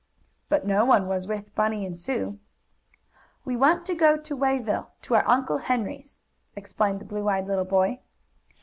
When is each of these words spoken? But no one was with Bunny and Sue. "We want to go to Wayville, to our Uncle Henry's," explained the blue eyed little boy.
But 0.49 0.65
no 0.65 0.83
one 0.83 1.07
was 1.07 1.27
with 1.27 1.53
Bunny 1.53 1.85
and 1.85 1.95
Sue. 1.95 2.39
"We 3.45 3.55
want 3.55 3.85
to 3.85 3.93
go 3.93 4.17
to 4.17 4.35
Wayville, 4.35 4.87
to 5.03 5.13
our 5.13 5.27
Uncle 5.27 5.59
Henry's," 5.59 6.17
explained 6.55 6.99
the 7.01 7.05
blue 7.05 7.29
eyed 7.29 7.45
little 7.45 7.65
boy. 7.65 7.99